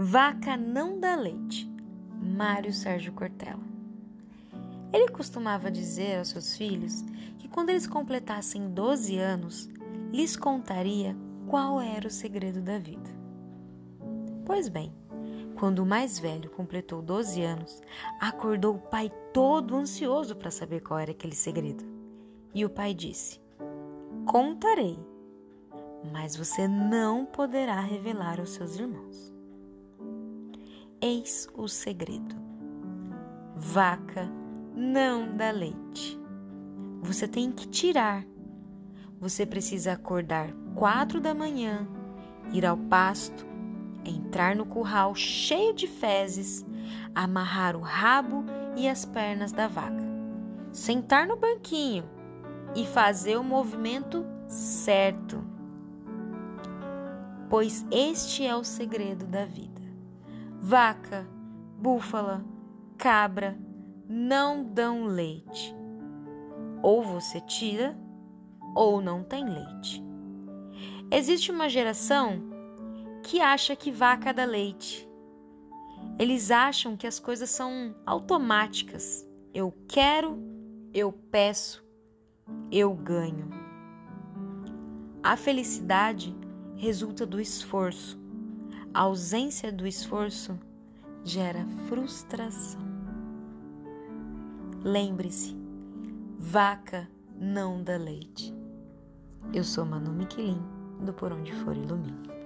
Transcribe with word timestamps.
Vaca 0.00 0.56
não 0.56 1.00
dá 1.00 1.16
leite. 1.16 1.68
Mário 2.22 2.72
Sérgio 2.72 3.12
Cortella. 3.12 3.66
Ele 4.92 5.08
costumava 5.08 5.72
dizer 5.72 6.18
aos 6.18 6.28
seus 6.28 6.56
filhos 6.56 7.02
que 7.36 7.48
quando 7.48 7.70
eles 7.70 7.84
completassem 7.84 8.70
12 8.70 9.18
anos, 9.18 9.68
lhes 10.12 10.36
contaria 10.36 11.16
qual 11.48 11.80
era 11.80 12.06
o 12.06 12.12
segredo 12.12 12.62
da 12.62 12.78
vida. 12.78 13.10
Pois 14.46 14.68
bem, 14.68 14.94
quando 15.56 15.80
o 15.80 15.86
mais 15.86 16.16
velho 16.16 16.48
completou 16.50 17.02
12 17.02 17.42
anos, 17.42 17.82
acordou 18.20 18.76
o 18.76 18.80
pai 18.80 19.10
todo 19.34 19.74
ansioso 19.74 20.36
para 20.36 20.52
saber 20.52 20.80
qual 20.80 21.00
era 21.00 21.10
aquele 21.10 21.34
segredo. 21.34 21.84
E 22.54 22.64
o 22.64 22.70
pai 22.70 22.94
disse: 22.94 23.40
Contarei, 24.26 24.96
mas 26.12 26.36
você 26.36 26.68
não 26.68 27.26
poderá 27.26 27.80
revelar 27.80 28.38
aos 28.38 28.50
seus 28.50 28.78
irmãos. 28.78 29.36
Eis 31.00 31.48
o 31.54 31.68
segredo: 31.68 32.34
vaca 33.54 34.28
não 34.74 35.36
dá 35.36 35.52
leite. 35.52 36.20
Você 37.02 37.28
tem 37.28 37.52
que 37.52 37.68
tirar. 37.68 38.26
Você 39.20 39.46
precisa 39.46 39.92
acordar 39.92 40.52
quatro 40.74 41.20
da 41.20 41.32
manhã, 41.32 41.86
ir 42.52 42.66
ao 42.66 42.76
pasto, 42.76 43.46
entrar 44.04 44.56
no 44.56 44.66
curral 44.66 45.14
cheio 45.14 45.72
de 45.72 45.86
fezes, 45.86 46.66
amarrar 47.14 47.76
o 47.76 47.80
rabo 47.80 48.44
e 48.76 48.88
as 48.88 49.04
pernas 49.04 49.52
da 49.52 49.68
vaca, 49.68 50.04
sentar 50.72 51.28
no 51.28 51.36
banquinho 51.36 52.04
e 52.74 52.84
fazer 52.84 53.36
o 53.36 53.44
movimento 53.44 54.26
certo. 54.48 55.44
Pois 57.48 57.86
este 57.88 58.44
é 58.44 58.56
o 58.56 58.64
segredo 58.64 59.24
da 59.26 59.44
vida. 59.44 59.77
Vaca, 60.60 61.26
búfala, 61.78 62.44
cabra 62.96 63.56
não 64.08 64.64
dão 64.64 65.04
leite. 65.04 65.74
Ou 66.82 67.02
você 67.02 67.40
tira 67.40 67.96
ou 68.74 69.00
não 69.00 69.22
tem 69.22 69.44
leite. 69.44 70.02
Existe 71.10 71.50
uma 71.50 71.68
geração 71.68 72.42
que 73.22 73.40
acha 73.40 73.76
que 73.76 73.90
vaca 73.90 74.32
dá 74.32 74.44
leite. 74.44 75.08
Eles 76.18 76.50
acham 76.50 76.96
que 76.96 77.06
as 77.06 77.18
coisas 77.18 77.50
são 77.50 77.94
automáticas. 78.04 79.26
Eu 79.54 79.72
quero, 79.88 80.38
eu 80.92 81.12
peço, 81.12 81.84
eu 82.70 82.92
ganho. 82.94 83.48
A 85.22 85.36
felicidade 85.36 86.34
resulta 86.76 87.26
do 87.26 87.40
esforço. 87.40 88.18
A 88.94 89.02
ausência 89.02 89.70
do 89.70 89.86
esforço 89.86 90.58
gera 91.22 91.64
frustração. 91.88 92.80
Lembre-se, 94.82 95.56
vaca 96.38 97.08
não 97.36 97.82
dá 97.82 97.96
leite. 97.96 98.54
Eu 99.52 99.62
sou 99.62 99.84
Manu 99.84 100.12
Miquelin, 100.12 100.62
do 101.04 101.12
Por 101.12 101.32
Onde 101.32 101.52
For 101.52 101.76
Ilumina. 101.76 102.37